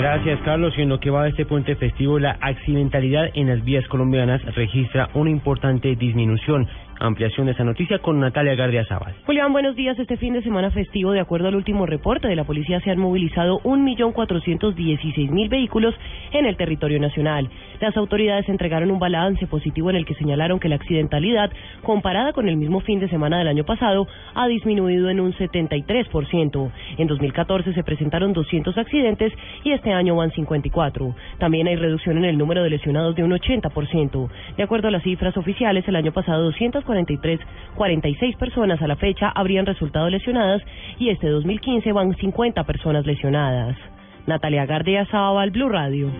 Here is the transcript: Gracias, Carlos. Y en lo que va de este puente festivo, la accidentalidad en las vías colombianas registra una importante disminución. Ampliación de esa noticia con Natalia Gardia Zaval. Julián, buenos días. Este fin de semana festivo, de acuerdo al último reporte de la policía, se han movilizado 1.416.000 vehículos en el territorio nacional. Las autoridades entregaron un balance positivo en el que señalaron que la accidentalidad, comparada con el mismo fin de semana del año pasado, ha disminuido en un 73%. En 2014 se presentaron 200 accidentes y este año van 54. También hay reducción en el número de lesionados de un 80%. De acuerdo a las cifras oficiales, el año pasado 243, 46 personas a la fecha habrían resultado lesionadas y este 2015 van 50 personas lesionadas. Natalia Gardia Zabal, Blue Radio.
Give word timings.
Gracias, 0.00 0.40
Carlos. 0.46 0.72
Y 0.78 0.80
en 0.80 0.88
lo 0.88 0.98
que 0.98 1.10
va 1.10 1.24
de 1.24 1.28
este 1.28 1.44
puente 1.44 1.76
festivo, 1.76 2.18
la 2.18 2.38
accidentalidad 2.40 3.28
en 3.34 3.48
las 3.48 3.62
vías 3.62 3.86
colombianas 3.88 4.42
registra 4.54 5.10
una 5.12 5.28
importante 5.28 5.94
disminución. 5.94 6.66
Ampliación 7.02 7.46
de 7.46 7.52
esa 7.52 7.64
noticia 7.64 7.98
con 7.98 8.20
Natalia 8.20 8.54
Gardia 8.54 8.84
Zaval. 8.84 9.14
Julián, 9.24 9.54
buenos 9.54 9.74
días. 9.74 9.98
Este 9.98 10.18
fin 10.18 10.34
de 10.34 10.42
semana 10.42 10.70
festivo, 10.70 11.12
de 11.12 11.20
acuerdo 11.20 11.48
al 11.48 11.54
último 11.54 11.86
reporte 11.86 12.28
de 12.28 12.36
la 12.36 12.44
policía, 12.44 12.78
se 12.80 12.90
han 12.90 12.98
movilizado 12.98 13.60
1.416.000 13.60 15.48
vehículos 15.48 15.94
en 16.32 16.44
el 16.44 16.58
territorio 16.58 17.00
nacional. 17.00 17.48
Las 17.80 17.96
autoridades 17.96 18.46
entregaron 18.50 18.90
un 18.90 18.98
balance 18.98 19.46
positivo 19.46 19.88
en 19.88 19.96
el 19.96 20.04
que 20.04 20.14
señalaron 20.14 20.60
que 20.60 20.68
la 20.68 20.76
accidentalidad, 20.76 21.50
comparada 21.82 22.34
con 22.34 22.50
el 22.50 22.58
mismo 22.58 22.80
fin 22.80 23.00
de 23.00 23.08
semana 23.08 23.38
del 23.38 23.48
año 23.48 23.64
pasado, 23.64 24.06
ha 24.34 24.46
disminuido 24.48 25.08
en 25.08 25.20
un 25.20 25.32
73%. 25.32 26.70
En 27.00 27.06
2014 27.06 27.72
se 27.72 27.82
presentaron 27.82 28.34
200 28.34 28.76
accidentes 28.76 29.32
y 29.64 29.72
este 29.72 29.90
año 29.90 30.16
van 30.16 30.32
54. 30.32 31.14
También 31.38 31.66
hay 31.66 31.76
reducción 31.76 32.18
en 32.18 32.26
el 32.26 32.36
número 32.36 32.62
de 32.62 32.68
lesionados 32.68 33.16
de 33.16 33.24
un 33.24 33.30
80%. 33.30 34.28
De 34.58 34.62
acuerdo 34.62 34.88
a 34.88 34.90
las 34.90 35.02
cifras 35.02 35.34
oficiales, 35.38 35.88
el 35.88 35.96
año 35.96 36.12
pasado 36.12 36.42
243, 36.44 37.40
46 37.74 38.36
personas 38.36 38.82
a 38.82 38.86
la 38.86 38.96
fecha 38.96 39.32
habrían 39.34 39.64
resultado 39.64 40.10
lesionadas 40.10 40.60
y 40.98 41.08
este 41.08 41.28
2015 41.28 41.90
van 41.92 42.14
50 42.14 42.64
personas 42.64 43.06
lesionadas. 43.06 43.78
Natalia 44.26 44.66
Gardia 44.66 45.06
Zabal, 45.06 45.52
Blue 45.52 45.70
Radio. 45.70 46.10